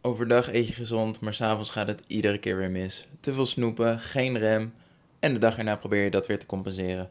Overdag 0.00 0.52
eet 0.52 0.66
je 0.66 0.72
gezond, 0.72 1.20
maar 1.20 1.34
s'avonds 1.34 1.70
gaat 1.70 1.86
het 1.86 2.02
iedere 2.06 2.38
keer 2.38 2.56
weer 2.56 2.70
mis. 2.70 3.06
Te 3.20 3.32
veel 3.32 3.46
snoepen, 3.46 3.98
geen 3.98 4.38
rem 4.38 4.74
en 5.18 5.32
de 5.32 5.38
dag 5.38 5.58
erna 5.58 5.76
probeer 5.76 6.04
je 6.04 6.10
dat 6.10 6.26
weer 6.26 6.38
te 6.38 6.46
compenseren. 6.46 7.10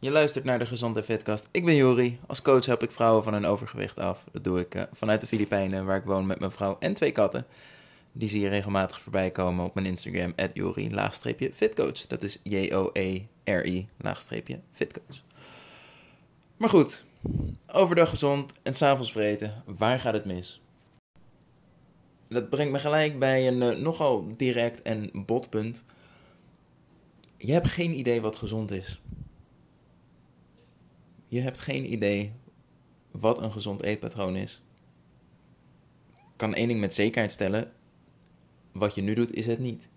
Je 0.00 0.10
luistert 0.10 0.44
naar 0.44 0.58
de 0.58 0.66
Gezonde 0.66 1.02
Fitcast. 1.02 1.48
Ik 1.50 1.64
ben 1.64 1.74
Jori. 1.74 2.18
Als 2.26 2.42
coach 2.42 2.66
help 2.66 2.82
ik 2.82 2.90
vrouwen 2.90 3.24
van 3.24 3.32
hun 3.32 3.46
overgewicht 3.46 3.98
af. 3.98 4.24
Dat 4.32 4.44
doe 4.44 4.60
ik 4.60 4.74
uh, 4.74 4.82
vanuit 4.92 5.20
de 5.20 5.26
Filipijnen, 5.26 5.84
waar 5.84 5.96
ik 5.96 6.04
woon 6.04 6.26
met 6.26 6.38
mijn 6.38 6.50
vrouw 6.50 6.76
en 6.80 6.94
twee 6.94 7.12
katten. 7.12 7.46
Die 8.12 8.28
zie 8.28 8.40
je 8.40 8.48
regelmatig 8.48 9.00
voorbij 9.00 9.30
komen 9.30 9.64
op 9.64 9.74
mijn 9.74 9.86
Instagram, 9.86 10.34
Jori-fitcoach. 10.52 12.06
Dat 12.06 12.22
is 12.22 12.38
J-O-E-R-I-fitcoach. 12.42 15.22
Maar 16.56 16.68
goed, 16.68 17.04
overdag 17.72 18.08
gezond 18.08 18.52
en 18.62 18.74
s'avonds 18.74 19.12
vreten. 19.12 19.62
Waar 19.64 19.98
gaat 19.98 20.14
het 20.14 20.24
mis? 20.24 20.60
Dat 22.28 22.50
brengt 22.50 22.72
me 22.72 22.78
gelijk 22.78 23.18
bij 23.18 23.48
een 23.48 23.62
uh, 23.62 23.82
nogal 23.82 24.36
direct 24.36 24.82
en 24.82 25.10
botpunt. 25.12 25.82
Je 27.36 27.52
hebt 27.52 27.68
geen 27.68 27.98
idee 27.98 28.20
wat 28.20 28.36
gezond 28.36 28.70
is. 28.70 29.00
Je 31.28 31.40
hebt 31.40 31.58
geen 31.58 31.92
idee 31.92 32.32
wat 33.10 33.42
een 33.42 33.52
gezond 33.52 33.82
eetpatroon 33.82 34.36
is. 34.36 34.62
Ik 36.08 36.36
kan 36.36 36.54
één 36.54 36.68
ding 36.68 36.80
met 36.80 36.94
zekerheid 36.94 37.32
stellen: 37.32 37.72
wat 38.72 38.94
je 38.94 39.02
nu 39.02 39.14
doet, 39.14 39.34
is 39.34 39.46
het 39.46 39.58
niet. 39.58 39.88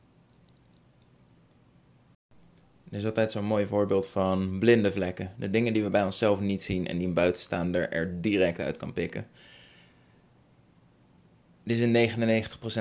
Er 2.89 2.97
is 2.97 3.05
altijd 3.05 3.31
zo'n 3.31 3.45
mooi 3.45 3.65
voorbeeld 3.65 4.07
van 4.07 4.59
blinde 4.59 4.91
vlekken. 4.91 5.33
De 5.37 5.49
dingen 5.49 5.73
die 5.73 5.83
we 5.83 5.89
bij 5.89 6.03
onszelf 6.03 6.39
niet 6.39 6.63
zien 6.63 6.87
en 6.87 6.97
die 6.97 7.07
een 7.07 7.13
buitenstaander 7.13 7.91
er 7.91 8.21
direct 8.21 8.59
uit 8.59 8.77
kan 8.77 8.93
pikken. 8.93 9.27
Dit 11.69 11.77
is 11.77 11.83
in 11.83 12.09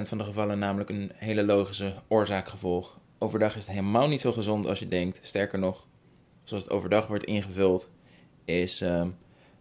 99% 0.04 0.08
van 0.08 0.18
de 0.18 0.24
gevallen 0.24 0.58
namelijk 0.58 0.90
een 0.90 1.12
hele 1.14 1.44
logische 1.44 1.94
oorzaak-gevolg. 2.06 2.98
Overdag 3.18 3.56
is 3.56 3.66
het 3.66 3.74
helemaal 3.74 4.08
niet 4.08 4.20
zo 4.20 4.32
gezond 4.32 4.66
als 4.66 4.78
je 4.78 4.88
denkt. 4.88 5.18
Sterker 5.22 5.58
nog, 5.58 5.86
zoals 6.44 6.62
het 6.62 6.72
overdag 6.72 7.06
wordt 7.06 7.24
ingevuld, 7.24 7.90
is 8.44 8.82
uh, 8.82 9.06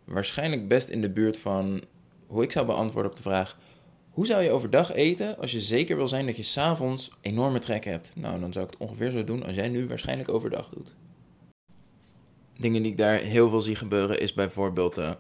waarschijnlijk 0.03 0.67
best 0.67 0.89
in 0.89 1.02
de 1.02 1.09
buurt 1.09 1.38
van 1.38 1.83
hoe 2.28 2.44
ik 2.44 2.52
zou 2.52 2.66
beantwoorden 2.66 3.11
op 3.11 3.17
de 3.17 3.23
vraag: 3.23 3.58
hoe 4.09 4.25
zou 4.25 4.44
je 4.44 4.52
overdag 4.52 4.94
eten 4.94 5.38
als 5.38 5.52
je 5.52 5.61
zeker 5.61 5.95
wil 5.98 6.08
zijn 6.08 6.25
dat 6.25 6.36
je 6.36 6.44
s'avonds 6.44 7.11
enorme 7.22 7.59
trek 7.59 7.86
hebt? 7.86 8.11
Nou, 8.16 8.39
dan 8.39 8.53
zou 8.53 8.66
ik 8.66 8.72
het 8.72 8.80
ongeveer 8.80 9.11
zo 9.11 9.23
doen 9.23 9.45
als 9.45 9.55
jij 9.55 9.70
nu 9.70 9.88
waarschijnlijk 9.88 10.30
overdag 10.30 10.70
doet. 10.70 10.95
Dingen 12.58 12.81
die 12.81 12.92
ik 12.92 12.98
daar 12.98 13.20
heel 13.20 13.50
veel 13.50 13.61
zie 13.61 13.75
gebeuren 13.75 14.20
is 14.20 14.33
bijvoorbeeld 14.33 14.98
uh, 14.98 15.11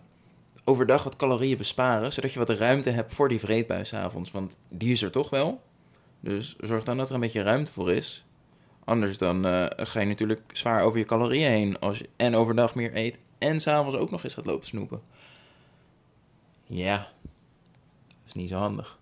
overdag 0.67 1.03
wat 1.03 1.15
calorieën 1.15 1.57
besparen, 1.57 2.13
zodat 2.13 2.33
je 2.33 2.39
wat 2.39 2.49
ruimte 2.49 2.89
hebt 2.89 3.13
voor 3.13 3.29
die 3.29 3.39
vreedbui 3.39 3.85
s'avonds. 3.85 4.31
Want 4.31 4.57
die 4.69 4.91
is 4.91 5.01
er 5.01 5.11
toch 5.11 5.29
wel. 5.29 5.61
Dus 6.19 6.55
zorg 6.59 6.83
dan 6.83 6.97
dat 6.97 7.07
er 7.07 7.13
een 7.13 7.19
beetje 7.19 7.41
ruimte 7.41 7.71
voor 7.71 7.91
is. 7.91 8.25
Anders 8.83 9.17
dan 9.17 9.45
uh, 9.45 9.65
ga 9.69 9.99
je 9.99 10.05
natuurlijk 10.05 10.41
zwaar 10.51 10.83
over 10.83 10.99
je 10.99 11.05
calorieën 11.05 11.51
heen 11.51 11.79
als 11.79 11.97
je 11.97 12.09
en 12.15 12.35
overdag 12.35 12.75
meer 12.75 12.95
eet 12.95 13.19
en 13.37 13.59
s'avonds 13.59 13.97
ook 13.97 14.11
nog 14.11 14.23
eens 14.23 14.33
gaat 14.33 14.45
lopen 14.45 14.67
snoepen. 14.67 15.01
Ja, 16.63 16.97
dat 16.97 18.27
is 18.27 18.33
niet 18.33 18.49
zo 18.49 18.57
handig. 18.57 18.99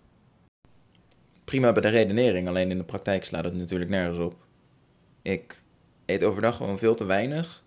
Prima 1.44 1.72
bij 1.72 1.82
de 1.82 1.88
redenering, 1.88 2.48
alleen 2.48 2.70
in 2.70 2.78
de 2.78 2.84
praktijk 2.84 3.24
slaat 3.24 3.44
het 3.44 3.54
natuurlijk 3.54 3.90
nergens 3.90 4.18
op. 4.18 4.34
Ik 5.22 5.62
eet 6.06 6.24
overdag 6.24 6.56
gewoon 6.56 6.78
veel 6.78 6.94
te 6.94 7.04
weinig. 7.04 7.62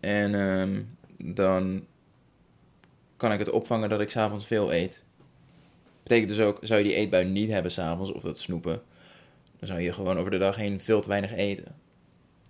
En 0.00 0.32
uh, 0.32 1.34
dan 1.34 1.86
kan 3.16 3.32
ik 3.32 3.38
het 3.38 3.50
opvangen 3.50 3.88
dat 3.88 4.00
ik 4.00 4.10
s'avonds 4.10 4.46
veel 4.46 4.72
eet. 4.72 5.02
Betekent 6.02 6.28
dus 6.28 6.40
ook, 6.40 6.58
zou 6.62 6.80
je 6.80 6.86
die 6.86 6.96
eetbui 6.96 7.24
niet 7.24 7.50
hebben 7.50 7.70
s'avonds 7.70 8.12
of 8.12 8.22
dat 8.22 8.38
snoepen, 8.38 8.82
dan 9.58 9.68
zou 9.68 9.80
je 9.80 9.92
gewoon 9.92 10.18
over 10.18 10.30
de 10.30 10.38
dag 10.38 10.56
heen 10.56 10.80
veel 10.80 11.00
te 11.00 11.08
weinig 11.08 11.32
eten. 11.32 11.74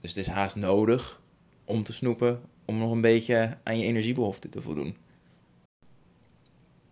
Dus 0.01 0.11
het 0.11 0.19
is 0.19 0.33
haast 0.33 0.57
nodig 0.57 1.21
om 1.65 1.83
te 1.83 1.93
snoepen, 1.93 2.41
om 2.65 2.79
nog 2.79 2.91
een 2.91 3.01
beetje 3.01 3.59
aan 3.63 3.79
je 3.79 3.85
energiebehoefte 3.85 4.49
te 4.49 4.63
voldoen. 4.63 4.97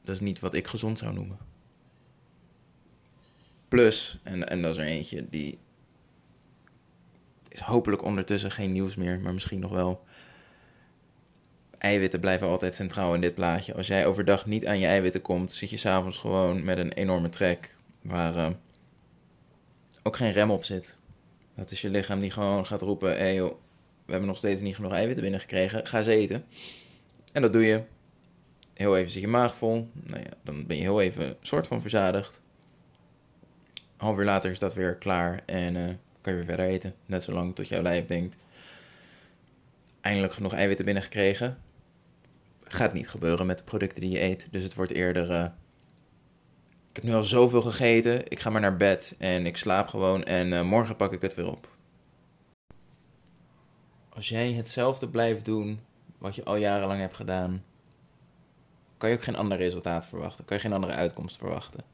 Dat 0.04 0.14
is 0.14 0.20
niet 0.20 0.40
wat 0.40 0.54
ik 0.54 0.66
gezond 0.66 0.98
zou 0.98 1.14
noemen. 1.14 1.38
Plus, 3.68 4.18
en, 4.22 4.48
en 4.48 4.62
dat 4.62 4.70
is 4.70 4.78
er 4.78 4.86
eentje 4.86 5.26
die 5.30 5.58
is 7.48 7.60
hopelijk 7.60 8.02
ondertussen 8.02 8.50
geen 8.50 8.72
nieuws 8.72 8.94
meer, 8.94 9.20
maar 9.20 9.34
misschien 9.34 9.60
nog 9.60 9.70
wel. 9.70 10.04
Eiwitten 11.84 12.20
blijven 12.20 12.46
altijd 12.46 12.74
centraal 12.74 13.14
in 13.14 13.20
dit 13.20 13.34
plaatje. 13.34 13.74
Als 13.74 13.86
jij 13.86 14.06
overdag 14.06 14.46
niet 14.46 14.66
aan 14.66 14.78
je 14.78 14.86
eiwitten 14.86 15.22
komt, 15.22 15.52
zit 15.52 15.70
je 15.70 15.76
s'avonds 15.76 16.18
gewoon 16.18 16.64
met 16.64 16.78
een 16.78 16.92
enorme 16.92 17.28
trek 17.28 17.74
waar 18.02 18.36
uh, 18.36 18.48
ook 20.02 20.16
geen 20.16 20.32
rem 20.32 20.50
op 20.50 20.64
zit. 20.64 20.96
Dat 21.54 21.70
is 21.70 21.80
je 21.80 21.90
lichaam 21.90 22.20
die 22.20 22.30
gewoon 22.30 22.66
gaat 22.66 22.80
roepen: 22.80 23.16
hey 23.16 23.34
joh, 23.34 23.54
we 24.04 24.10
hebben 24.10 24.28
nog 24.28 24.36
steeds 24.36 24.62
niet 24.62 24.74
genoeg 24.74 24.92
eiwitten 24.92 25.22
binnengekregen, 25.22 25.86
ga 25.86 26.02
ze 26.02 26.12
eten. 26.12 26.44
En 27.32 27.42
dat 27.42 27.52
doe 27.52 27.62
je. 27.64 27.82
Heel 28.74 28.96
even 28.96 29.10
zit 29.10 29.22
je 29.22 29.28
maag 29.28 29.54
vol. 29.54 29.88
Nou 29.92 30.20
ja, 30.20 30.30
dan 30.42 30.66
ben 30.66 30.76
je 30.76 30.82
heel 30.82 31.00
even 31.00 31.36
soort 31.40 31.66
van 31.66 31.80
verzadigd. 31.80 32.40
Een 33.74 33.80
half 33.96 34.18
uur 34.18 34.24
later 34.24 34.50
is 34.50 34.58
dat 34.58 34.74
weer 34.74 34.94
klaar 34.94 35.42
en 35.46 35.74
uh, 35.74 35.84
kan 36.20 36.32
je 36.32 36.38
weer 36.38 36.44
verder 36.44 36.66
eten. 36.66 36.94
Net 37.06 37.22
zolang 37.22 37.54
tot 37.54 37.68
jouw 37.68 37.82
lijf 37.82 38.06
denkt. 38.06 38.36
Eindelijk 40.00 40.32
genoeg 40.32 40.52
eiwitten 40.52 40.84
binnengekregen. 40.84 41.63
Gaat 42.64 42.92
niet 42.92 43.08
gebeuren 43.08 43.46
met 43.46 43.58
de 43.58 43.64
producten 43.64 44.00
die 44.00 44.10
je 44.10 44.22
eet. 44.22 44.48
Dus 44.50 44.62
het 44.62 44.74
wordt 44.74 44.92
eerder. 44.92 45.30
Uh, 45.30 45.44
ik 46.90 46.96
heb 46.96 47.04
nu 47.04 47.14
al 47.14 47.24
zoveel 47.24 47.62
gegeten. 47.62 48.30
Ik 48.30 48.40
ga 48.40 48.50
maar 48.50 48.60
naar 48.60 48.76
bed 48.76 49.14
en 49.18 49.46
ik 49.46 49.56
slaap 49.56 49.88
gewoon. 49.88 50.24
En 50.24 50.52
uh, 50.52 50.62
morgen 50.62 50.96
pak 50.96 51.12
ik 51.12 51.20
het 51.20 51.34
weer 51.34 51.50
op 51.50 51.68
als 54.14 54.28
jij 54.28 54.52
hetzelfde 54.52 55.08
blijft 55.08 55.44
doen 55.44 55.80
wat 56.18 56.34
je 56.34 56.44
al 56.44 56.56
jarenlang 56.56 57.00
hebt 57.00 57.14
gedaan, 57.14 57.64
kan 58.96 59.08
je 59.08 59.16
ook 59.16 59.22
geen 59.22 59.36
ander 59.36 59.58
resultaat 59.58 60.06
verwachten. 60.06 60.44
Kan 60.44 60.56
je 60.56 60.62
geen 60.62 60.72
andere 60.72 60.92
uitkomst 60.92 61.36
verwachten. 61.36 61.84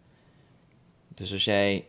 Dus 1.08 1.32
als 1.32 1.44
jij 1.44 1.86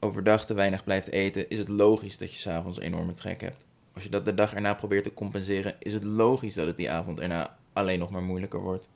overdag 0.00 0.46
te 0.46 0.54
weinig 0.54 0.84
blijft 0.84 1.10
eten, 1.10 1.50
is 1.50 1.58
het 1.58 1.68
logisch 1.68 2.18
dat 2.18 2.32
je 2.32 2.38
s'avonds 2.38 2.78
enorme 2.78 3.14
trek 3.14 3.40
hebt. 3.40 3.63
Als 3.94 4.02
je 4.02 4.08
dat 4.08 4.24
de 4.24 4.34
dag 4.34 4.54
erna 4.54 4.74
probeert 4.74 5.04
te 5.04 5.14
compenseren, 5.14 5.74
is 5.78 5.92
het 5.92 6.04
logisch 6.04 6.54
dat 6.54 6.66
het 6.66 6.76
die 6.76 6.90
avond 6.90 7.20
erna 7.20 7.56
alleen 7.72 7.98
nog 7.98 8.10
maar 8.10 8.22
moeilijker 8.22 8.60
wordt. 8.60 8.88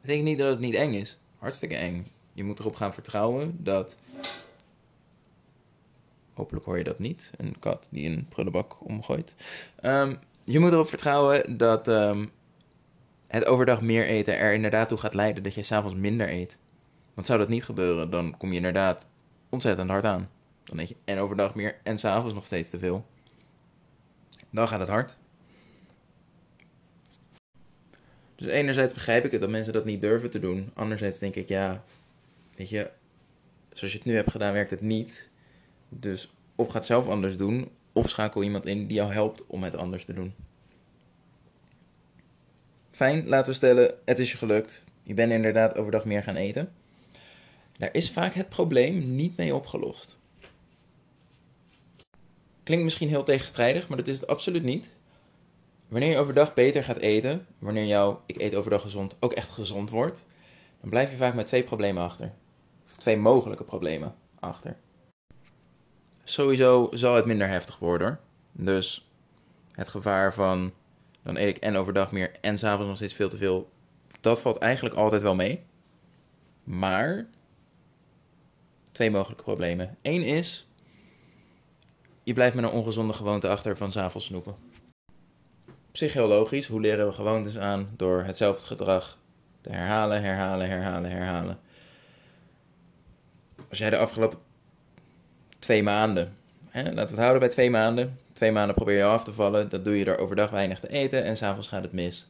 Ik 0.00 0.08
denk 0.08 0.22
niet 0.22 0.38
dat 0.38 0.50
het 0.50 0.60
niet 0.60 0.74
eng 0.74 0.92
is. 0.92 1.18
Hartstikke 1.38 1.76
eng. 1.76 2.06
Je 2.32 2.44
moet 2.44 2.58
erop 2.58 2.74
gaan 2.74 2.94
vertrouwen 2.94 3.56
dat 3.58 3.96
Hopelijk 6.36 6.64
hoor 6.64 6.78
je 6.78 6.84
dat 6.84 6.98
niet. 6.98 7.30
Een 7.36 7.58
kat 7.58 7.86
die 7.90 8.08
een 8.08 8.26
prullenbak 8.28 8.86
omgooit. 8.86 9.34
Um, 9.82 10.18
je 10.44 10.58
moet 10.58 10.72
erop 10.72 10.88
vertrouwen 10.88 11.56
dat 11.56 11.88
um, 11.88 12.30
het 13.26 13.46
overdag 13.46 13.80
meer 13.80 14.06
eten 14.06 14.38
er 14.38 14.54
inderdaad 14.54 14.88
toe 14.88 14.98
gaat 14.98 15.14
leiden 15.14 15.42
dat 15.42 15.54
je 15.54 15.62
s'avonds 15.62 15.96
minder 15.96 16.32
eet. 16.32 16.58
Want 17.14 17.26
zou 17.26 17.38
dat 17.38 17.48
niet 17.48 17.64
gebeuren, 17.64 18.10
dan 18.10 18.36
kom 18.36 18.50
je 18.50 18.56
inderdaad 18.56 19.06
ontzettend 19.48 19.90
hard 19.90 20.04
aan. 20.04 20.30
Dan 20.64 20.78
eet 20.78 20.88
je 20.88 20.96
en 21.04 21.18
overdag 21.18 21.54
meer 21.54 21.78
en 21.82 21.98
s'avonds 21.98 22.34
nog 22.34 22.44
steeds 22.44 22.70
te 22.70 22.78
veel. 22.78 23.06
Dan 24.56 24.68
gaat 24.68 24.80
het 24.80 24.88
hard. 24.88 25.16
Dus 28.36 28.46
enerzijds 28.46 28.94
begrijp 28.94 29.24
ik 29.24 29.32
het 29.32 29.40
dat 29.40 29.50
mensen 29.50 29.72
dat 29.72 29.84
niet 29.84 30.00
durven 30.00 30.30
te 30.30 30.38
doen. 30.38 30.70
Anderzijds 30.74 31.18
denk 31.18 31.34
ik, 31.34 31.48
ja, 31.48 31.84
weet 32.54 32.68
je, 32.68 32.90
zoals 33.72 33.92
je 33.92 33.98
het 33.98 34.06
nu 34.06 34.14
hebt 34.14 34.30
gedaan, 34.30 34.52
werkt 34.52 34.70
het 34.70 34.80
niet. 34.80 35.28
Dus 35.88 36.30
of 36.54 36.68
ga 36.68 36.74
het 36.74 36.86
zelf 36.86 37.08
anders 37.08 37.36
doen, 37.36 37.70
of 37.92 38.08
schakel 38.08 38.42
iemand 38.42 38.66
in 38.66 38.86
die 38.86 38.96
jou 38.96 39.12
helpt 39.12 39.46
om 39.46 39.62
het 39.62 39.76
anders 39.76 40.04
te 40.04 40.12
doen. 40.12 40.34
Fijn, 42.90 43.28
laten 43.28 43.48
we 43.48 43.56
stellen, 43.56 43.94
het 44.04 44.18
is 44.18 44.30
je 44.30 44.36
gelukt. 44.36 44.84
Je 45.02 45.14
bent 45.14 45.32
inderdaad 45.32 45.76
overdag 45.76 46.04
meer 46.04 46.22
gaan 46.22 46.36
eten. 46.36 46.72
Daar 47.78 47.94
is 47.94 48.10
vaak 48.10 48.34
het 48.34 48.48
probleem 48.48 49.14
niet 49.14 49.36
mee 49.36 49.54
opgelost. 49.54 50.15
Klinkt 52.66 52.84
misschien 52.84 53.08
heel 53.08 53.24
tegenstrijdig, 53.24 53.88
maar 53.88 53.96
dat 53.96 54.06
is 54.06 54.20
het 54.20 54.26
absoluut 54.26 54.62
niet. 54.62 54.88
Wanneer 55.88 56.10
je 56.10 56.18
overdag 56.18 56.54
beter 56.54 56.84
gaat 56.84 56.96
eten, 56.96 57.46
wanneer 57.58 57.84
jouw 57.84 58.22
ik 58.26 58.40
eet 58.40 58.54
overdag 58.54 58.80
gezond 58.80 59.16
ook 59.20 59.32
echt 59.32 59.50
gezond 59.50 59.90
wordt, 59.90 60.24
dan 60.80 60.90
blijf 60.90 61.10
je 61.10 61.16
vaak 61.16 61.34
met 61.34 61.46
twee 61.46 61.62
problemen 61.62 62.02
achter. 62.02 62.32
Of 62.84 62.96
twee 62.96 63.16
mogelijke 63.16 63.64
problemen 63.64 64.14
achter. 64.40 64.76
Sowieso 66.24 66.88
zal 66.92 67.14
het 67.14 67.24
minder 67.24 67.48
heftig 67.48 67.78
worden. 67.78 68.20
Dus 68.52 69.10
het 69.72 69.88
gevaar 69.88 70.34
van 70.34 70.72
dan 71.22 71.36
eet 71.36 71.56
ik 71.56 71.62
en 71.62 71.76
overdag 71.76 72.12
meer 72.12 72.32
en 72.40 72.58
s'avonds 72.58 72.86
nog 72.86 72.96
steeds 72.96 73.14
veel 73.14 73.28
te 73.28 73.36
veel. 73.36 73.70
Dat 74.20 74.40
valt 74.40 74.58
eigenlijk 74.58 74.94
altijd 74.94 75.22
wel 75.22 75.34
mee. 75.34 75.64
Maar 76.64 77.26
twee 78.92 79.10
mogelijke 79.10 79.42
problemen. 79.42 79.96
Eén 80.02 80.22
is, 80.22 80.65
je 82.26 82.32
blijft 82.32 82.54
met 82.54 82.64
een 82.64 82.70
ongezonde 82.70 83.12
gewoonte 83.12 83.48
achter 83.48 83.76
van 83.76 83.92
s'avonds 83.92 84.26
snoepen. 84.26 84.54
Psychologisch, 85.92 86.66
hoe 86.66 86.80
leren 86.80 87.06
we 87.06 87.12
gewoontes 87.12 87.58
aan? 87.58 87.88
Door 87.96 88.22
hetzelfde 88.22 88.66
gedrag 88.66 89.18
te 89.60 89.70
herhalen, 89.70 90.22
herhalen, 90.22 90.68
herhalen, 90.68 91.10
herhalen. 91.10 91.58
als 93.68 93.78
jij 93.78 93.90
de 93.90 93.98
afgelopen 93.98 94.38
twee 95.58 95.82
maanden, 95.82 96.36
hè, 96.68 96.82
laten 96.82 96.94
we 96.94 97.00
het 97.00 97.18
houden 97.18 97.40
bij 97.40 97.48
twee 97.48 97.70
maanden, 97.70 98.18
twee 98.32 98.52
maanden 98.52 98.74
probeer 98.74 98.96
je 98.96 99.04
af 99.04 99.24
te 99.24 99.32
vallen, 99.32 99.68
dat 99.68 99.84
doe 99.84 99.98
je 99.98 100.04
door 100.04 100.16
overdag 100.16 100.50
weinig 100.50 100.80
te 100.80 100.88
eten 100.88 101.24
en 101.24 101.36
s'avonds 101.36 101.68
gaat 101.68 101.82
het 101.82 101.92
mis. 101.92 102.26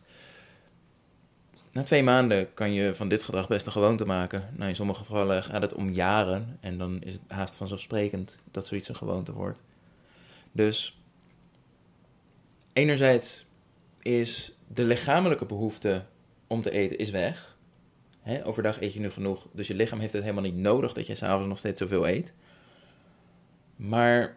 Na 1.73 1.83
twee 1.83 2.03
maanden 2.03 2.55
kan 2.55 2.73
je 2.73 2.95
van 2.95 3.09
dit 3.09 3.23
gedrag 3.23 3.49
best 3.49 3.67
een 3.67 3.73
gewoonte 3.73 4.05
maken. 4.05 4.49
Nou, 4.53 4.69
in 4.69 4.77
sommige 4.77 5.05
gevallen 5.05 5.43
gaat 5.43 5.63
het 5.63 5.75
om 5.75 5.91
jaren 5.91 6.59
en 6.61 6.79
dan 6.79 7.03
is 7.03 7.13
het 7.13 7.23
haast 7.29 7.57
vanzelfsprekend 7.57 8.39
dat 8.51 8.67
zoiets 8.67 8.89
een 8.89 8.97
gewoonte 8.97 9.33
wordt. 9.33 9.59
Dus 10.57 11.01
enerzijds 12.73 13.47
is 14.03 14.53
de 14.67 14.85
lichamelijke 14.85 15.45
behoefte 15.45 16.05
om 16.47 16.63
te 16.63 16.71
eten 16.71 16.99
is 16.99 17.11
weg. 17.11 17.57
overdag 18.45 18.81
eet 18.81 18.93
je 18.93 19.01
nu 19.01 19.11
genoeg, 19.11 19.49
dus 19.53 19.67
je 19.67 19.75
lichaam 19.75 19.99
heeft 19.99 20.13
het 20.13 20.23
helemaal 20.23 20.43
niet 20.43 20.57
nodig 20.57 20.93
dat 20.93 21.07
je 21.07 21.15
s'avonds 21.15 21.49
nog 21.49 21.59
steeds 21.59 21.81
zoveel 21.81 22.09
eet. 22.09 22.33
Maar 23.77 24.37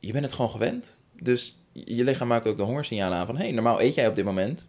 je 0.00 0.12
bent 0.12 0.24
het 0.24 0.34
gewoon 0.34 0.50
gewend. 0.50 0.96
Dus 1.12 1.56
je 1.72 2.04
lichaam 2.04 2.28
maakt 2.28 2.46
ook 2.46 2.56
de 2.56 2.62
hongersignalen 2.62 3.18
aan 3.18 3.26
van... 3.26 3.36
hey, 3.36 3.52
normaal 3.52 3.80
eet 3.80 3.94
jij 3.94 4.08
op 4.08 4.14
dit 4.14 4.24
moment. 4.24 4.66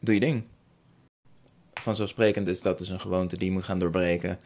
Doe 0.00 0.14
je 0.14 0.20
ding. 0.20 0.44
Vanzelfsprekend 1.74 2.48
is 2.48 2.60
dat 2.60 2.78
dus 2.78 2.88
een 2.88 3.00
gewoonte 3.00 3.36
die 3.36 3.46
je 3.46 3.52
moet 3.52 3.64
gaan 3.64 3.78
doorbreken. 3.78 4.38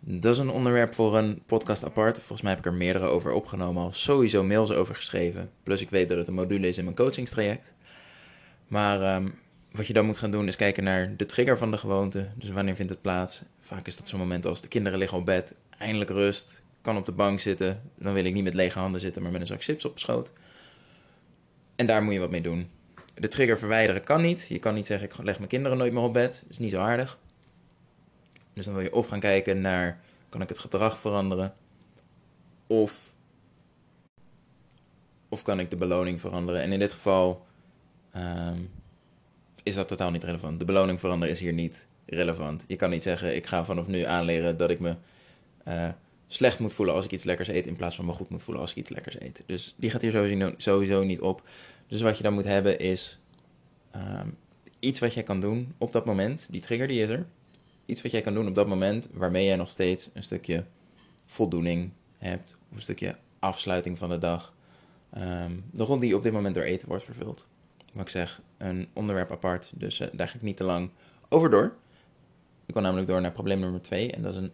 Dat 0.00 0.34
is 0.34 0.40
een 0.40 0.50
onderwerp 0.50 0.94
voor 0.94 1.16
een 1.16 1.42
podcast 1.46 1.84
apart. 1.84 2.16
Volgens 2.16 2.42
mij 2.42 2.50
heb 2.50 2.60
ik 2.60 2.66
er 2.66 2.74
meerdere 2.74 3.06
over 3.06 3.32
opgenomen. 3.32 3.82
Al 3.82 3.92
sowieso 3.92 4.44
mails 4.44 4.72
over 4.72 4.94
geschreven. 4.94 5.50
Plus 5.62 5.80
ik 5.80 5.90
weet 5.90 6.08
dat 6.08 6.18
het 6.18 6.28
een 6.28 6.34
module 6.34 6.68
is 6.68 6.78
in 6.78 6.84
mijn 6.84 6.96
coachingstraject. 6.96 7.72
Maar 8.68 9.02
ehm, 9.02 9.28
wat 9.72 9.86
je 9.86 9.92
dan 9.92 10.06
moet 10.06 10.18
gaan 10.18 10.30
doen 10.30 10.48
is 10.48 10.56
kijken 10.56 10.84
naar 10.84 11.16
de 11.16 11.26
trigger 11.26 11.58
van 11.58 11.70
de 11.70 11.76
gewoonte. 11.76 12.28
Dus 12.34 12.50
wanneer 12.50 12.76
vindt 12.76 12.90
het 12.90 13.02
plaats? 13.02 13.42
Vaak 13.60 13.86
is 13.86 13.96
dat 13.96 14.08
zo'n 14.08 14.18
moment 14.18 14.46
als 14.46 14.60
de 14.60 14.68
kinderen 14.68 14.98
liggen 14.98 15.18
op 15.18 15.24
bed. 15.24 15.54
Eindelijk 15.78 16.10
rust 16.10 16.62
kan 16.82 16.96
op 16.96 17.06
de 17.06 17.12
bank 17.12 17.40
zitten. 17.40 17.82
Dan 17.98 18.12
wil 18.12 18.24
ik 18.24 18.34
niet 18.34 18.44
met 18.44 18.54
lege 18.54 18.78
handen 18.78 19.00
zitten, 19.00 19.22
maar 19.22 19.32
met 19.32 19.40
een 19.40 19.46
zak 19.46 19.62
chips 19.62 19.84
op 19.84 19.98
schoot. 19.98 20.32
En 21.76 21.86
daar 21.86 22.02
moet 22.02 22.12
je 22.14 22.20
wat 22.20 22.30
mee 22.30 22.42
doen. 22.42 22.68
De 23.14 23.28
trigger 23.28 23.58
verwijderen 23.58 24.04
kan 24.04 24.22
niet. 24.22 24.46
Je 24.48 24.58
kan 24.58 24.74
niet 24.74 24.86
zeggen, 24.86 25.08
ik 25.08 25.18
leg 25.22 25.36
mijn 25.36 25.48
kinderen 25.48 25.78
nooit 25.78 25.92
meer 25.92 26.02
op 26.02 26.12
bed. 26.12 26.38
Dat 26.42 26.50
is 26.50 26.58
niet 26.58 26.70
zo 26.70 26.80
aardig. 26.80 27.18
Dus 28.60 28.68
dan 28.68 28.78
wil 28.78 28.88
je 28.88 28.94
of 28.94 29.08
gaan 29.08 29.20
kijken 29.20 29.60
naar, 29.60 30.00
kan 30.28 30.42
ik 30.42 30.48
het 30.48 30.58
gedrag 30.58 30.98
veranderen? 30.98 31.54
Of, 32.66 33.14
of 35.28 35.42
kan 35.42 35.60
ik 35.60 35.70
de 35.70 35.76
beloning 35.76 36.20
veranderen? 36.20 36.60
En 36.60 36.72
in 36.72 36.78
dit 36.78 36.90
geval 36.90 37.46
ehm, 38.12 38.58
is 39.62 39.74
dat 39.74 39.88
totaal 39.88 40.10
niet 40.10 40.24
relevant. 40.24 40.58
De 40.58 40.64
beloning 40.64 41.00
veranderen 41.00 41.34
is 41.34 41.40
hier 41.40 41.52
niet 41.52 41.86
relevant. 42.06 42.64
Je 42.66 42.76
kan 42.76 42.90
niet 42.90 43.02
zeggen, 43.02 43.36
ik 43.36 43.46
ga 43.46 43.64
vanaf 43.64 43.86
nu 43.86 44.02
aanleren 44.02 44.56
dat 44.56 44.70
ik 44.70 44.80
me... 44.80 44.94
Uh, 45.68 45.88
slecht 46.28 46.58
moet 46.58 46.72
voelen 46.72 46.94
als 46.94 47.04
ik 47.04 47.10
iets 47.10 47.24
lekkers 47.24 47.48
eet, 47.48 47.66
in 47.66 47.76
plaats 47.76 47.96
van 47.96 48.04
me 48.04 48.12
goed 48.12 48.28
moet 48.28 48.42
voelen 48.42 48.62
als 48.62 48.70
ik 48.70 48.76
iets 48.76 48.90
lekkers 48.90 49.20
eet. 49.20 49.42
Dus 49.46 49.74
die 49.76 49.90
gaat 49.90 50.02
hier 50.02 50.12
sowieso, 50.12 50.54
sowieso 50.56 51.02
niet 51.02 51.20
op. 51.20 51.48
Dus 51.86 52.00
wat 52.00 52.16
je 52.16 52.22
dan 52.22 52.34
moet 52.34 52.44
hebben 52.44 52.78
is 52.78 53.18
ehm, 53.90 54.28
iets 54.78 55.00
wat 55.00 55.14
jij 55.14 55.22
kan 55.22 55.40
doen 55.40 55.74
op 55.78 55.92
dat 55.92 56.04
moment. 56.04 56.46
Die 56.50 56.60
trigger 56.60 56.88
die 56.88 57.02
is 57.02 57.08
er. 57.08 57.26
Iets 57.90 58.02
wat 58.02 58.10
jij 58.10 58.20
kan 58.20 58.34
doen 58.34 58.48
op 58.48 58.54
dat 58.54 58.68
moment 58.68 59.08
waarmee 59.12 59.44
jij 59.44 59.56
nog 59.56 59.68
steeds 59.68 60.08
een 60.12 60.22
stukje 60.22 60.64
voldoening 61.26 61.90
hebt. 62.18 62.56
Of 62.70 62.76
een 62.76 62.82
stukje 62.82 63.16
afsluiting 63.38 63.98
van 63.98 64.08
de 64.08 64.18
dag. 64.18 64.54
Um, 65.18 65.64
de 65.72 65.82
rol 65.82 65.98
die 65.98 66.16
op 66.16 66.22
dit 66.22 66.32
moment 66.32 66.54
door 66.54 66.64
eten 66.64 66.88
wordt 66.88 67.04
vervuld. 67.04 67.46
Wat 67.92 68.02
ik 68.02 68.08
zeg, 68.08 68.40
een 68.58 68.88
onderwerp 68.92 69.30
apart. 69.30 69.70
Dus 69.74 70.00
uh, 70.00 70.08
daar 70.12 70.28
ga 70.28 70.34
ik 70.34 70.42
niet 70.42 70.56
te 70.56 70.64
lang 70.64 70.90
over 71.28 71.50
door. 71.50 71.76
Ik 72.66 72.74
kan 72.74 72.82
namelijk 72.82 73.08
door 73.08 73.20
naar 73.20 73.32
probleem 73.32 73.60
nummer 73.60 73.82
2. 73.82 74.12
En 74.12 74.22
dat 74.22 74.32
is 74.32 74.38
een 74.38 74.52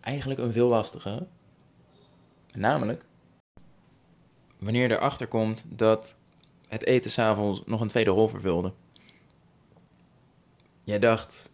eigenlijk 0.00 0.40
een 0.40 0.52
veel 0.52 0.68
lastiger. 0.68 1.26
Namelijk, 2.52 3.04
wanneer 4.58 4.88
je 4.88 4.94
erachter 4.94 5.26
komt 5.26 5.64
dat 5.68 6.16
het 6.68 6.84
eten 6.84 7.10
s'avonds 7.10 7.62
nog 7.66 7.80
een 7.80 7.88
tweede 7.88 8.10
rol 8.10 8.28
vervulde. 8.28 8.72
Jij 10.84 10.98
dacht, 10.98 11.50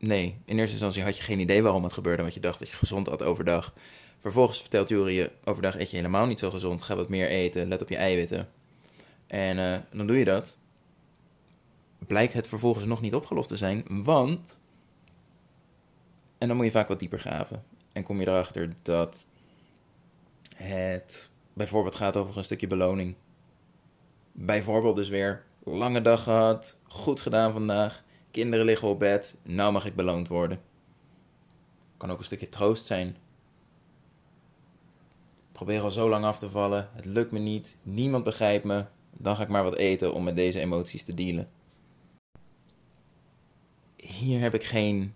nee, 0.00 0.40
in 0.44 0.58
eerste 0.58 0.72
instantie 0.72 1.02
had 1.02 1.16
je 1.16 1.22
geen 1.22 1.40
idee 1.40 1.62
waarom 1.62 1.84
het 1.84 1.92
gebeurde, 1.92 2.22
want 2.22 2.34
je 2.34 2.40
dacht 2.40 2.58
dat 2.58 2.68
je 2.68 2.76
gezond 2.76 3.06
had 3.06 3.22
overdag. 3.22 3.74
Vervolgens 4.20 4.60
vertelt 4.60 4.88
Jury 4.88 5.14
je, 5.14 5.30
overdag 5.44 5.78
eet 5.78 5.90
je 5.90 5.96
helemaal 5.96 6.26
niet 6.26 6.38
zo 6.38 6.50
gezond, 6.50 6.82
ga 6.82 6.96
wat 6.96 7.08
meer 7.08 7.28
eten, 7.28 7.68
let 7.68 7.82
op 7.82 7.88
je 7.88 7.96
eiwitten. 7.96 8.48
En 9.26 9.58
uh, 9.58 9.76
dan 9.92 10.06
doe 10.06 10.18
je 10.18 10.24
dat. 10.24 10.56
Blijkt 11.98 12.32
het 12.32 12.48
vervolgens 12.48 12.84
nog 12.84 13.00
niet 13.00 13.14
opgelost 13.14 13.48
te 13.48 13.56
zijn, 13.56 13.84
want 13.88 14.58
en 16.40 16.48
dan 16.48 16.56
moet 16.56 16.66
je 16.66 16.70
vaak 16.72 16.88
wat 16.88 16.98
dieper 16.98 17.18
graven. 17.18 17.64
En 17.92 18.02
kom 18.02 18.20
je 18.20 18.28
erachter 18.28 18.74
dat 18.82 19.26
het 20.54 21.28
bijvoorbeeld 21.52 21.94
gaat 21.94 22.16
over 22.16 22.36
een 22.36 22.44
stukje 22.44 22.66
beloning. 22.66 23.14
Bijvoorbeeld 24.32 24.96
dus 24.96 25.08
weer 25.08 25.44
lange 25.64 26.02
dag 26.02 26.22
gehad, 26.22 26.76
goed 26.82 27.20
gedaan 27.20 27.52
vandaag, 27.52 28.02
kinderen 28.30 28.64
liggen 28.64 28.88
op 28.88 28.98
bed, 28.98 29.34
nou 29.42 29.72
mag 29.72 29.86
ik 29.86 29.94
beloond 29.94 30.28
worden. 30.28 30.60
Kan 31.96 32.10
ook 32.10 32.18
een 32.18 32.24
stukje 32.24 32.48
troost 32.48 32.86
zijn. 32.86 33.16
Probeer 35.52 35.82
al 35.82 35.90
zo 35.90 36.08
lang 36.08 36.24
af 36.24 36.38
te 36.38 36.50
vallen, 36.50 36.88
het 36.92 37.04
lukt 37.04 37.30
me 37.30 37.38
niet, 37.38 37.76
niemand 37.82 38.24
begrijpt 38.24 38.64
me, 38.64 38.84
dan 39.10 39.36
ga 39.36 39.42
ik 39.42 39.48
maar 39.48 39.62
wat 39.62 39.76
eten 39.76 40.14
om 40.14 40.24
met 40.24 40.36
deze 40.36 40.60
emoties 40.60 41.02
te 41.02 41.14
dealen. 41.14 41.48
Hier 43.96 44.40
heb 44.40 44.54
ik 44.54 44.64
geen 44.64 45.14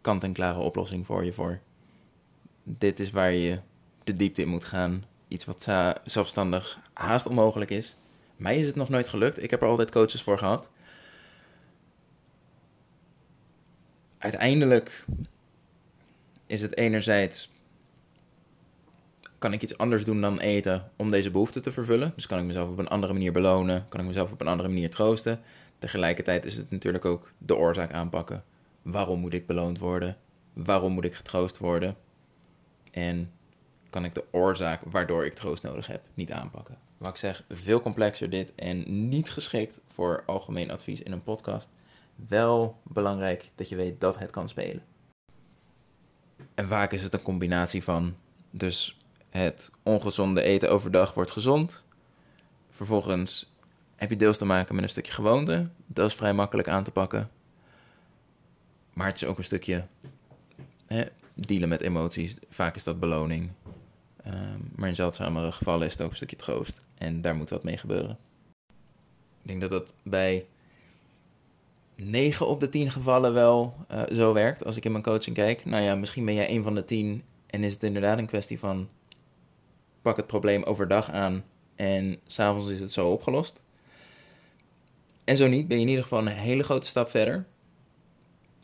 kant-en-klare 0.00 0.60
oplossing 0.60 1.06
voor 1.06 1.24
je 1.24 1.32
voor. 1.32 1.60
Dit 2.62 3.00
is 3.00 3.10
waar 3.10 3.32
je 3.32 3.60
de 4.04 4.14
diepte 4.14 4.42
in 4.42 4.48
moet 4.48 4.64
gaan. 4.64 5.04
Iets 5.28 5.44
wat 5.44 5.68
zelfstandig 6.04 6.80
haast 6.92 7.26
onmogelijk 7.26 7.70
is. 7.70 7.96
Mij 8.36 8.58
is 8.58 8.66
het 8.66 8.74
nog 8.74 8.88
nooit 8.88 9.08
gelukt. 9.08 9.42
Ik 9.42 9.50
heb 9.50 9.62
er 9.62 9.68
altijd 9.68 9.90
coaches 9.90 10.22
voor 10.22 10.38
gehad. 10.38 10.68
Uiteindelijk 14.24 15.04
is 16.46 16.60
het 16.60 16.76
enerzijds 16.76 17.50
kan 19.38 19.52
ik 19.52 19.62
iets 19.62 19.78
anders 19.78 20.04
doen 20.04 20.20
dan 20.20 20.38
eten 20.38 20.90
om 20.96 21.10
deze 21.10 21.30
behoefte 21.30 21.60
te 21.60 21.72
vervullen. 21.72 22.12
Dus 22.14 22.26
kan 22.26 22.38
ik 22.38 22.44
mezelf 22.44 22.68
op 22.68 22.78
een 22.78 22.88
andere 22.88 23.12
manier 23.12 23.32
belonen, 23.32 23.86
kan 23.88 24.00
ik 24.00 24.06
mezelf 24.06 24.32
op 24.32 24.40
een 24.40 24.48
andere 24.48 24.68
manier 24.68 24.90
troosten. 24.90 25.40
Tegelijkertijd 25.78 26.44
is 26.44 26.56
het 26.56 26.70
natuurlijk 26.70 27.04
ook 27.04 27.32
de 27.38 27.56
oorzaak 27.56 27.92
aanpakken. 27.92 28.44
Waarom 28.82 29.20
moet 29.20 29.34
ik 29.34 29.46
beloond 29.46 29.78
worden? 29.78 30.16
Waarom 30.52 30.92
moet 30.92 31.04
ik 31.04 31.14
getroost 31.14 31.58
worden? 31.58 31.96
En 32.90 33.30
kan 33.90 34.04
ik 34.04 34.14
de 34.14 34.24
oorzaak 34.30 34.80
waardoor 34.84 35.24
ik 35.24 35.34
troost 35.34 35.62
nodig 35.62 35.86
heb 35.86 36.02
niet 36.14 36.32
aanpakken? 36.32 36.78
Wat 36.98 37.10
ik 37.10 37.16
zeg, 37.16 37.44
veel 37.48 37.80
complexer 37.80 38.30
dit 38.30 38.54
en 38.54 39.08
niet 39.08 39.30
geschikt 39.30 39.80
voor 39.88 40.22
algemeen 40.26 40.70
advies 40.70 41.02
in 41.02 41.12
een 41.12 41.22
podcast. 41.22 41.68
Wel 42.14 42.80
belangrijk 42.82 43.50
dat 43.54 43.68
je 43.68 43.76
weet 43.76 44.00
dat 44.00 44.18
het 44.18 44.30
kan 44.30 44.48
spelen. 44.48 44.82
En 46.54 46.68
vaak 46.68 46.92
is 46.92 47.02
het 47.02 47.14
een 47.14 47.22
combinatie 47.22 47.84
van. 47.84 48.16
Dus 48.50 48.98
het 49.28 49.70
ongezonde 49.82 50.42
eten 50.42 50.70
overdag 50.70 51.14
wordt 51.14 51.30
gezond. 51.30 51.82
Vervolgens 52.70 53.52
heb 53.96 54.10
je 54.10 54.16
deels 54.16 54.38
te 54.38 54.44
maken 54.44 54.74
met 54.74 54.84
een 54.84 54.90
stukje 54.90 55.12
gewoonte. 55.12 55.68
Dat 55.86 56.06
is 56.06 56.14
vrij 56.14 56.32
makkelijk 56.32 56.68
aan 56.68 56.84
te 56.84 56.90
pakken. 56.90 57.30
Maar 58.92 59.06
het 59.06 59.16
is 59.16 59.24
ook 59.24 59.38
een 59.38 59.44
stukje 59.44 59.86
hè, 60.86 61.04
dealen 61.34 61.68
met 61.68 61.80
emoties. 61.80 62.34
Vaak 62.48 62.76
is 62.76 62.84
dat 62.84 63.00
beloning. 63.00 63.50
Um, 64.26 64.70
maar 64.74 64.88
in 64.88 64.94
zeldzamere 64.94 65.52
gevallen 65.52 65.86
is 65.86 65.92
het 65.92 66.02
ook 66.02 66.10
een 66.10 66.16
stukje 66.16 66.36
troost. 66.36 66.80
En 66.94 67.20
daar 67.20 67.34
moet 67.34 67.50
wat 67.50 67.62
mee 67.62 67.76
gebeuren. 67.76 68.18
Ik 69.42 69.50
denk 69.50 69.60
dat 69.60 69.70
dat 69.70 69.94
bij 70.02 70.46
9 72.14 72.46
op 72.46 72.60
de 72.60 72.68
10 72.68 72.90
gevallen 72.90 73.32
wel 73.32 73.74
uh, 73.92 74.02
zo 74.16 74.32
werkt. 74.32 74.64
Als 74.64 74.76
ik 74.76 74.84
in 74.84 74.90
mijn 74.90 75.02
coaching 75.02 75.36
kijk. 75.36 75.64
Nou 75.64 75.82
ja, 75.82 75.94
misschien 75.94 76.24
ben 76.24 76.34
jij 76.34 76.50
een 76.50 76.62
van 76.62 76.74
de 76.74 76.84
10. 76.84 77.22
En 77.46 77.64
is 77.64 77.72
het 77.72 77.82
inderdaad 77.82 78.18
een 78.18 78.26
kwestie 78.26 78.58
van. 78.58 78.88
Pak 80.02 80.16
het 80.16 80.26
probleem 80.26 80.62
overdag 80.62 81.10
aan. 81.10 81.44
En 81.74 82.20
s'avonds 82.26 82.70
is 82.70 82.80
het 82.80 82.92
zo 82.92 83.10
opgelost. 83.10 83.62
En 85.24 85.36
zo 85.36 85.48
niet, 85.48 85.68
ben 85.68 85.76
je 85.76 85.82
in 85.82 85.88
ieder 85.88 86.02
geval 86.02 86.18
een 86.18 86.26
hele 86.26 86.62
grote 86.62 86.86
stap 86.86 87.10
verder. 87.10 87.46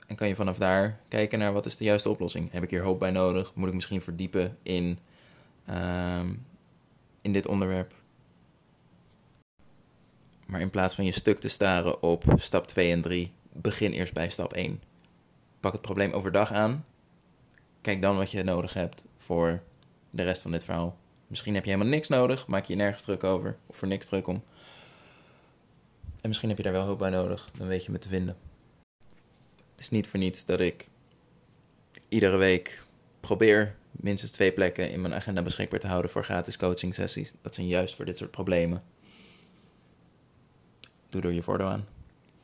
En 0.07 0.17
kan 0.17 0.29
je 0.29 0.35
vanaf 0.35 0.59
daar 0.59 1.01
kijken 1.09 1.39
naar 1.39 1.53
wat 1.53 1.67
is 1.67 1.77
de 1.77 1.85
juiste 1.85 2.09
oplossing. 2.09 2.53
Heb 2.53 2.63
ik 2.63 2.71
hier 2.71 2.83
hulp 2.83 2.99
bij 2.99 3.11
nodig? 3.11 3.53
Moet 3.55 3.69
ik 3.69 3.75
misschien 3.75 4.03
verdiepen 4.03 4.59
in, 4.63 4.99
uh, 5.71 6.21
in 7.23 7.33
dit 7.33 7.47
onderwerp? 7.47 7.95
Maar 10.47 10.61
in 10.61 10.71
plaats 10.71 10.95
van 10.95 11.05
je 11.05 11.13
stuk 11.13 11.39
te 11.39 11.49
staren 11.49 12.03
op 12.03 12.25
stap 12.37 12.67
2 12.67 12.93
en 12.93 13.01
3, 13.01 13.33
begin 13.53 13.93
eerst 13.93 14.13
bij 14.13 14.31
stap 14.31 14.53
1. 14.53 14.83
Pak 15.61 15.73
het 15.73 15.83
probleem 15.83 16.13
overdag 16.13 16.53
aan. 16.53 16.85
Kijk 17.81 18.01
dan 18.01 18.17
wat 18.17 18.31
je 18.31 18.43
nodig 18.43 18.73
hebt 18.73 19.05
voor 19.17 19.63
de 20.11 20.23
rest 20.23 20.43
van 20.43 20.51
dit 20.51 20.65
verhaal. 20.65 20.97
Misschien 21.27 21.55
heb 21.55 21.65
je 21.65 21.71
helemaal 21.71 21.93
niks 21.93 22.09
nodig, 22.09 22.47
maak 22.47 22.65
je 22.65 22.73
je 22.73 22.79
nergens 22.79 23.03
druk 23.03 23.25
over 23.25 23.57
of 23.67 23.77
voor 23.77 23.89
niks 23.89 24.07
druk 24.07 24.27
om. 24.27 24.43
En 26.21 26.29
misschien 26.29 26.49
heb 26.49 26.59
je 26.59 26.65
daar 26.65 26.73
wel 26.73 26.85
hulp 26.85 26.99
bij 26.99 27.11
nodig, 27.11 27.51
dan 27.59 27.67
weet 27.67 27.85
je 27.85 27.93
me 27.93 27.99
te 27.99 28.09
vinden. 28.09 28.37
Het 29.71 29.81
is 29.81 29.91
niet 29.91 30.09
voor 30.09 30.19
niets 30.19 30.45
dat 30.45 30.61
ik 30.61 30.89
iedere 32.09 32.37
week 32.37 32.83
probeer 33.21 33.77
minstens 33.91 34.31
twee 34.31 34.53
plekken 34.53 34.91
in 34.91 35.01
mijn 35.01 35.15
agenda 35.15 35.43
beschikbaar 35.43 35.81
te 35.81 35.87
houden 35.87 36.11
voor 36.11 36.25
gratis 36.25 36.57
coaching 36.57 36.95
sessies. 36.95 37.33
Dat 37.43 37.55
zijn 37.55 37.67
juist 37.67 37.95
voor 37.95 38.05
dit 38.05 38.17
soort 38.17 38.31
problemen. 38.31 38.83
Doe 41.09 41.23
er 41.23 41.33
je 41.33 41.43
voordeel 41.43 41.69
aan. 41.69 41.87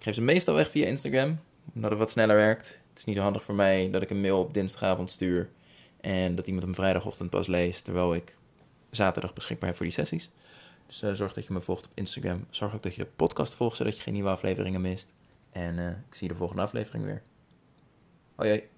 Geef 0.07 0.15
ze 0.15 0.21
meestal 0.21 0.55
weg 0.55 0.71
via 0.71 0.87
Instagram, 0.87 1.39
omdat 1.75 1.91
het 1.91 1.99
wat 1.99 2.11
sneller 2.11 2.37
werkt. 2.37 2.67
Het 2.67 2.99
is 2.99 3.05
niet 3.05 3.17
zo 3.17 3.23
handig 3.23 3.43
voor 3.43 3.55
mij 3.55 3.91
dat 3.91 4.03
ik 4.03 4.11
een 4.11 4.21
mail 4.21 4.41
op 4.41 4.55
dinsdagavond 4.55 5.11
stuur 5.11 5.51
en 6.01 6.35
dat 6.35 6.47
iemand 6.47 6.65
hem 6.65 6.75
vrijdagochtend 6.75 7.31
pas 7.31 7.47
leest, 7.47 7.85
terwijl 7.85 8.15
ik 8.15 8.37
zaterdag 8.91 9.33
beschikbaar 9.33 9.69
heb 9.69 9.77
voor 9.77 9.87
die 9.87 9.95
sessies. 9.95 10.31
Dus 10.87 11.03
uh, 11.03 11.13
zorg 11.13 11.33
dat 11.33 11.47
je 11.47 11.53
me 11.53 11.61
volgt 11.61 11.85
op 11.85 11.91
Instagram. 11.95 12.47
Zorg 12.51 12.75
ook 12.75 12.83
dat 12.83 12.95
je 12.95 13.03
de 13.03 13.09
podcast 13.17 13.55
volgt, 13.55 13.77
zodat 13.77 13.97
je 13.97 14.03
geen 14.03 14.15
nieuwe 14.15 14.29
afleveringen 14.29 14.81
mist. 14.81 15.09
En 15.51 15.79
uh, 15.79 15.89
ik 15.89 16.15
zie 16.15 16.27
je 16.27 16.33
de 16.33 16.39
volgende 16.39 16.63
aflevering 16.63 17.05
weer. 17.05 17.23
Hoi 18.35 18.49
hoi. 18.49 18.76